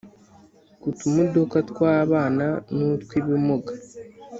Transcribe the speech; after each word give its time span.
ku 0.81 0.87
tumodoka 0.97 1.57
tw'abana 1.69 2.47
n'utw'ibimuga 2.75 3.73